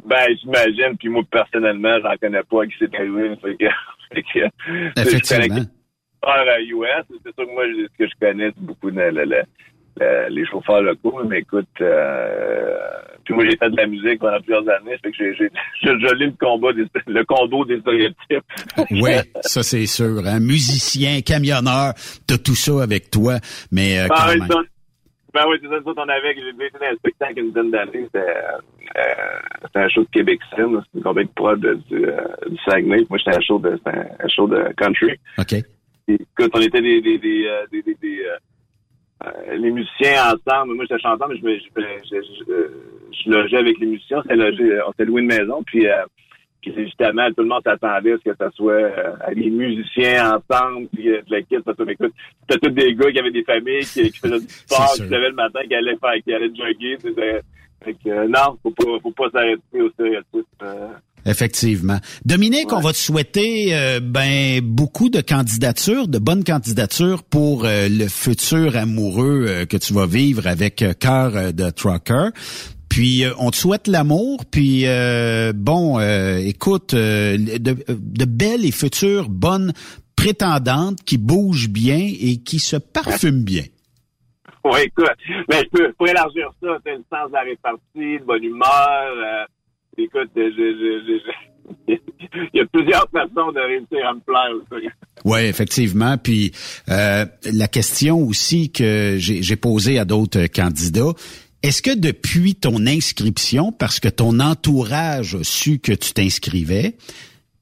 Ben, 0.05 0.37
j'imagine, 0.39 0.97
puis 0.97 1.09
moi, 1.09 1.23
personnellement, 1.29 1.97
j'en 2.01 2.15
connais 2.21 2.43
pas 2.43 2.65
qui 2.67 2.77
s'est 2.77 2.95
arrivé. 2.95 3.35
Fait 3.41 3.55
que, 3.55 3.65
fait 4.13 4.23
que, 4.23 4.99
Effectivement. 5.01 5.65
à 6.21 6.61
US, 6.61 7.05
c'est 7.23 7.33
sûr 7.35 7.47
que 7.47 7.53
moi, 7.53 7.63
ce 7.65 7.97
que 7.97 8.07
je 8.07 8.13
connais, 8.19 8.51
c'est 8.55 8.65
beaucoup 8.65 8.91
de, 8.91 8.99
le, 8.99 9.25
le, 9.25 9.41
le, 9.99 10.29
les 10.29 10.45
chauffeurs 10.45 10.81
locaux, 10.81 11.23
mais 11.27 11.39
écoute, 11.39 11.67
euh, 11.81 12.77
puis 13.23 13.33
moi, 13.33 13.45
j'ai 13.49 13.57
fait 13.57 13.69
de 13.71 13.77
la 13.77 13.87
musique 13.87 14.19
pendant 14.19 14.39
plusieurs 14.39 14.69
années, 14.69 14.95
fait 15.03 15.11
que 15.11 15.17
j'ai, 15.17 15.49
j'ai, 15.81 15.91
le 15.91 16.37
combat 16.39 16.71
des, 16.73 16.85
le 17.07 17.23
combo 17.25 17.65
des 17.65 17.79
stéréotypes. 17.79 18.43
oui, 18.91 19.11
ça 19.41 19.63
c'est 19.63 19.87
sûr. 19.87 20.21
Hein? 20.25 20.39
Musicien, 20.39 21.21
camionneur, 21.21 21.93
t'as 22.27 22.37
tout 22.37 22.55
ça 22.55 22.83
avec 22.83 23.09
toi, 23.09 23.39
mais 23.71 23.99
euh, 23.99 24.07
ben, 24.07 24.15
quand 24.15 24.29
oui, 24.29 24.39
même. 24.39 24.65
Ben 25.35 25.43
oui, 25.49 25.57
c'est 25.61 25.67
ça, 25.67 25.79
nous 25.79 25.91
autres, 25.91 26.01
on 26.03 26.09
avait, 26.09 26.33
j'ai 26.33 26.49
été 26.49 26.79
dans 26.79 26.85
un 26.85 26.95
spectacle 26.95 27.39
une 27.39 27.47
dizaine 27.49 27.71
d'années, 27.71 28.05
c'était, 28.05 28.19
euh, 28.19 29.39
c'était 29.63 29.79
un 29.79 29.89
show 29.89 30.01
de 30.01 30.09
Québec 30.11 30.39
c'était 30.49 30.63
une 30.63 31.03
compagnie 31.03 31.27
de 31.27 31.33
prod 31.33 31.59
du, 31.59 32.05
euh, 32.05 32.21
du 32.47 32.57
Saguenay, 32.67 33.05
moi 33.09 33.19
j'étais 33.19 33.37
un 33.37 33.41
show 33.41 33.59
de, 33.59 33.77
c'était 33.77 33.99
un 34.19 34.27
show 34.29 34.47
de 34.47 34.73
country. 34.77 35.11
OK. 35.37 35.53
Et, 36.07 36.13
écoute, 36.13 36.51
on 36.53 36.61
était 36.61 36.81
des, 36.81 37.01
des, 37.01 37.17
des, 37.17 37.45
euh, 37.47 37.65
des, 37.71 37.81
des, 37.81 37.95
des 37.95 38.19
euh, 38.25 38.37
euh, 39.25 39.55
les 39.57 39.71
musiciens 39.71 40.33
ensemble. 40.33 40.75
Moi, 40.75 40.85
j'étais 40.87 41.01
chanteur, 41.01 41.27
mais 41.27 41.37
je, 41.37 41.43
me, 41.43 41.57
je, 41.57 41.63
je, 42.11 42.21
je, 42.47 43.23
je 43.23 43.29
logeais 43.29 43.57
avec 43.57 43.79
les 43.79 43.87
musiciens. 43.87 44.19
On 44.19 44.21
s'était 44.23 44.35
logé, 44.35 44.81
on 44.85 44.91
s'était 44.91 45.05
loué 45.05 45.21
une 45.21 45.27
maison, 45.27 45.63
puis, 45.65 45.87
euh, 45.87 46.03
puis 46.71 46.85
justement, 46.85 47.27
tout 47.35 47.43
le 47.43 47.47
monde 47.49 47.61
s'attendait 47.65 48.13
à 48.13 48.17
ce 48.17 48.29
que 48.29 48.35
ça 48.37 48.49
soit 48.55 48.73
euh, 48.73 49.13
les 49.35 49.49
musiciens 49.49 50.37
ensemble, 50.37 50.87
puis 50.93 51.09
euh, 51.09 51.21
de 51.29 51.35
l'équipe. 51.35 51.61
Parce 51.63 51.77
que, 51.77 51.89
écoute, 51.89 52.13
c'était 52.49 52.67
tous 52.67 52.73
des 52.73 52.93
gars 52.95 53.11
qui 53.11 53.19
avaient 53.19 53.31
des 53.31 53.43
familles, 53.43 53.85
qui, 53.85 54.11
qui 54.11 54.19
faisaient 54.19 54.39
du 54.39 54.47
sport, 54.67 54.91
qui 54.93 54.97
se 54.99 55.03
levaient 55.03 55.29
le 55.29 55.35
matin, 55.35 55.59
qui 55.67 55.75
allaient 55.75 55.97
faire, 55.97 56.13
qui 56.23 56.33
allaient 56.33 56.51
jogger. 56.55 56.97
Fait 57.83 57.93
que, 58.03 58.09
euh, 58.09 58.27
non, 58.27 58.57
faut 58.63 58.71
pas, 58.71 58.83
faut 59.03 59.11
pas 59.11 59.29
s'arrêter 59.31 59.81
au 59.81 59.89
stéréotype. 59.91 60.47
Euh, 60.63 60.87
Effectivement. 61.27 61.97
Dominique, 62.23 62.71
Ouais. 62.71 62.77
on 62.77 62.81
va 62.81 62.91
te 62.91 62.97
souhaiter 62.97 63.69
euh, 63.75 63.99
ben 63.99 64.61
beaucoup 64.61 65.09
de 65.09 65.21
candidatures, 65.21 66.07
de 66.07 66.19
bonnes 66.19 66.43
candidatures 66.43 67.23
pour 67.23 67.65
euh, 67.65 67.87
le 67.89 68.07
futur 68.07 68.75
amoureux 68.77 69.45
euh, 69.47 69.65
que 69.65 69.77
tu 69.77 69.93
vas 69.93 70.05
vivre 70.05 70.45
avec 70.47 70.83
euh, 70.83 70.93
cœur 70.93 71.51
de 71.51 71.69
trucker. 71.71 72.29
Puis 72.95 73.25
euh, 73.25 73.33
on 73.39 73.51
te 73.51 73.57
souhaite 73.57 73.87
l'amour. 73.89 74.45
Puis 74.49 74.83
euh, 74.87 75.51
bon, 75.53 75.99
euh, 75.99 76.37
écoute, 76.37 76.93
euh, 76.93 77.35
de, 77.37 77.75
de 77.89 78.23
belles 78.25 78.63
et 78.65 78.71
futures 78.71 79.27
bonnes 79.27 79.73
prétendantes 80.15 80.99
qui 81.05 81.17
bougent 81.17 81.67
bien 81.67 81.99
et 81.99 82.37
qui 82.37 82.59
se 82.59 82.77
parfument 82.77 83.43
bien. 83.43 83.63
Oui, 84.63 84.79
écoute, 84.85 85.05
mais 85.47 85.59
je 85.61 85.69
peux, 85.77 85.93
pour 85.95 86.07
élargir 86.07 86.49
ça, 86.59 86.69
t'as 86.83 86.91
le 86.93 87.03
sens 87.13 87.27
de 87.27 87.33
la 87.33 87.41
répartie, 87.41 88.19
de 88.19 88.25
bonne 88.25 88.43
humeur. 88.43 89.03
euh, 89.13 89.45
écoute, 89.95 90.31
je, 90.35 90.41
je, 90.41 91.01
je, 91.05 91.19
je- 91.19 91.95
il 92.53 92.59
y 92.59 92.61
a 92.61 92.65
plusieurs 92.65 93.07
façons 93.11 93.51
de 93.51 93.59
réussir 93.59 94.07
à 94.07 94.13
me 94.15 94.19
plaire. 94.21 94.81
Oui, 95.23 95.39
effectivement. 95.41 96.17
Puis 96.17 96.51
euh, 96.89 97.25
la 97.53 97.67
question 97.67 98.17
aussi 98.19 98.71
que 98.71 99.17
j'ai 99.19 99.55
posée 99.55 99.99
à 99.99 100.05
d'autres 100.05 100.47
candidats, 100.47 101.13
est-ce 101.65 101.81
que 101.81 101.97
depuis 101.97 102.53
ton 102.53 102.85
inscription, 102.85 103.71
parce 103.71 103.99
que 103.99 104.07
ton 104.07 104.39
entourage 104.39 105.33
a 105.33 105.43
su 105.43 105.79
que 105.79 105.93
tu 105.93 106.13
t'inscrivais, 106.13 106.93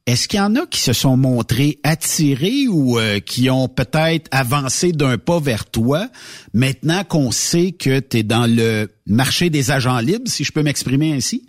est-ce 0.06 0.28
qu'il 0.28 0.40
y 0.40 0.44
en 0.44 0.58
a 0.58 0.66
qui 0.66 0.82
se 0.82 0.92
sont 0.92 1.16
montrés 1.16 1.80
attirés 1.84 2.68
ou 2.68 3.00
euh, 3.00 3.22
qui 3.22 3.50
ont 3.50 3.70
peut-être 3.70 4.28
avancé 4.32 4.92
d'un 4.92 5.18
pas 5.18 5.40
vers 5.40 5.72
toi, 5.72 6.08
maintenant 6.54 7.06
qu'on 7.06 7.32
sait 7.32 7.72
que 7.72 8.02
tu 8.02 8.18
es 8.18 8.24
dans 8.24 8.46
le 8.46 8.90
marché 9.08 9.50
des 9.50 9.72
agents 9.72 10.00
libres, 10.00 10.28
si 10.28 10.44
je 10.44 10.52
peux 10.52 10.64
m'exprimer 10.64 11.14
ainsi? 11.14 11.48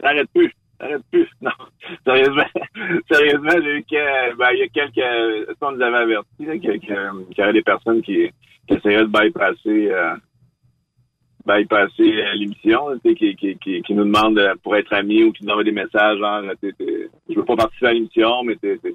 T'arrêtes 0.00 0.28
plus. 0.34 0.52
T'arrêtes 0.78 1.02
plus. 1.10 1.26
Non. 1.40 1.50
Sérieusement. 2.04 2.44
Sérieusement, 3.10 3.54
ben, 3.54 3.82
il 3.88 4.58
y 4.58 4.62
a 4.62 4.68
quelques, 4.68 5.56
on 5.62 5.72
nous 5.72 5.80
avait 5.80 5.96
averti, 5.96 6.26
qu'il 6.38 7.38
y 7.38 7.40
avait 7.40 7.52
des 7.54 7.62
personnes 7.62 8.02
qui, 8.02 8.28
essaieraient 8.68 9.04
de 9.04 9.06
bypasser, 9.06 9.90
euh, 9.90 10.14
bypasser 11.46 12.12
euh, 12.22 12.34
l'émission, 12.34 12.88
là, 12.90 12.96
tu 13.04 13.10
sais, 13.10 13.14
qui, 13.14 13.36
qui, 13.36 13.56
qui, 13.58 13.82
qui 13.82 13.94
nous 13.94 14.04
demandent 14.04 14.38
euh, 14.38 14.54
pour 14.62 14.76
être 14.76 14.92
amis 14.92 15.24
ou 15.24 15.32
qui 15.32 15.44
nous 15.44 15.50
envoient 15.52 15.64
des 15.64 15.72
messages 15.72 16.18
genre, 16.18 16.42
t'es- 16.60 16.74
je 17.28 17.34
veux 17.34 17.44
pas 17.44 17.56
participer 17.56 17.86
à 17.86 17.92
l'émission, 17.94 18.42
mais 18.44 18.56
t'es, 18.56 18.78
t'es 18.78 18.92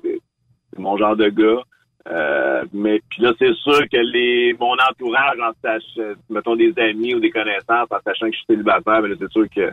mon 0.78 0.98
genre 0.98 1.16
de 1.16 1.30
gars. 1.30 1.62
Euh, 2.08 2.64
mais 2.72 3.02
puis 3.10 3.24
là, 3.24 3.34
c'est 3.40 3.54
sûr 3.56 3.80
que 3.92 3.98
les 3.98 4.54
mon 4.60 4.74
entourage, 4.74 5.40
en 5.40 5.52
sachant, 5.64 6.14
mettons 6.30 6.56
des 6.56 6.72
amis 6.78 7.16
ou 7.16 7.20
des 7.20 7.32
connaissances, 7.32 7.88
en 7.90 7.98
sachant 8.06 8.28
que 8.28 8.34
je 8.34 8.38
suis 8.38 8.46
célibataire, 8.48 9.02
ben 9.02 9.08
là, 9.08 9.16
c'est 9.20 9.32
sûr 9.32 9.46
que 9.50 9.72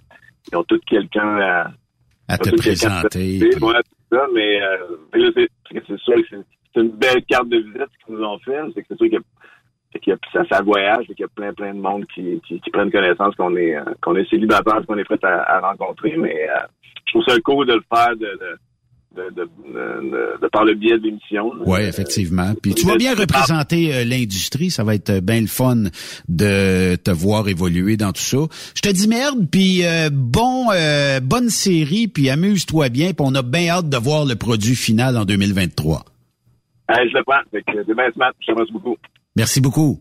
ils 0.50 0.56
ont 0.56 0.64
tous 0.64 0.80
quelqu'un 0.86 1.38
à, 1.40 1.70
À 2.28 2.38
te 2.38 2.48
à 2.48 2.52
présenter. 2.52 3.38
puis- 3.38 3.62
Ouais, 3.64 3.74
c'est 3.84 4.16
ça, 4.16 4.26
mais, 4.34 4.62
euh, 4.62 4.76
mais 5.12 5.20
là, 5.20 5.30
c'est, 5.34 5.48
c'est 5.86 5.98
sûr 5.98 6.14
que 6.14 6.22
c'est, 6.30 6.36
c'est 6.74 6.80
une 6.80 6.88
belle 6.92 7.22
carte 7.28 7.48
de 7.50 7.58
visite 7.58 7.88
qu'ils 8.06 8.14
nous 8.16 8.24
ont 8.24 8.38
fait. 8.38 8.58
C'est 8.74 8.80
que 8.80 8.86
c'est 8.88 8.96
sûr 8.96 9.10
qu'il 9.10 9.18
c'est 9.92 9.99
qu'il 10.00 10.12
y 10.12 10.14
a 10.14 10.18
ça, 10.32 10.42
ça 10.50 10.62
voyage, 10.62 11.04
et 11.11 11.14
qu'il 11.14 11.20
y 11.20 11.25
a 11.25 11.28
plein, 11.34 11.52
plein 11.52 11.75
de 11.75 11.80
monde 11.80 12.04
qui, 12.14 12.40
qui, 12.46 12.61
qui 12.61 12.70
prennent 12.70 12.90
connaissance 12.90 13.34
qu'on 13.37 13.56
est, 13.56 13.76
euh, 13.76 13.82
qu'on 14.02 14.16
est 14.16 14.28
célibataire, 14.30 14.80
qu'on 14.87 14.99
est 14.99 15.04
prêt 15.04 15.18
à, 15.22 15.56
à 15.56 15.61
rencontrer. 15.61 16.14
Mais 16.16 16.34
euh, 16.49 16.66
je 17.06 17.12
trouve 17.12 17.25
ça 17.28 17.37
cool 17.44 17.66
de 17.66 17.75
le 17.75 17.82
faire 17.94 18.16
de, 18.16 18.26
de, 18.26 18.58
de, 19.14 19.30
de, 19.34 20.40
de- 20.42 20.49
par 20.49 20.64
le 20.64 20.72
biais 20.75 20.99
de 20.99 21.04
l'émission. 21.04 21.52
Oui, 21.66 21.80
effectivement. 21.82 22.52
Puis 22.62 22.75
tu 22.75 22.87
vas 22.87 22.96
bien 22.96 23.14
représenter 23.14 23.94
euh, 23.94 24.04
l'industrie, 24.04 24.70
ça 24.70 24.84
va 24.84 24.94
être 24.94 25.11
euh, 25.11 25.20
bien 25.20 25.40
le 25.42 25.46
fun 25.46 25.84
de 26.28 26.96
te 26.96 27.11
voir 27.11 27.49
évoluer 27.49 27.96
dans 27.99 28.12
tout 28.12 28.22
ça. 28.22 28.38
Je 28.75 28.80
te 28.80 28.88
dis 28.90 29.08
merde, 29.08 29.46
puis 29.50 29.84
euh, 29.84 30.08
bon, 30.11 30.68
euh, 30.72 31.20
bonne 31.20 31.50
série, 31.50 32.08
puis 32.08 32.30
amuse-toi 32.30 32.88
bien, 32.88 33.08
puis 33.08 33.16
on 33.28 33.34
a 33.34 33.42
bien 33.42 33.68
hâte 33.68 33.88
de 33.90 33.96
voir 33.99 34.25
le 34.25 34.34
produit 34.37 34.75
final 34.76 35.16
en 35.18 35.25
2023. 35.26 36.04
Hey, 36.88 37.08
je 37.11 37.16
le 37.16 37.22
prends. 37.25 37.40
Fait 37.50 37.62
que 37.62 37.72
c'est 37.87 37.94
bien 37.94 38.11
smart. 38.12 38.32
Je 38.40 38.46
te 38.46 38.52
remercie 38.52 38.72
beaucoup. 38.72 38.96
Merci 39.36 39.60
beaucoup. 39.60 40.00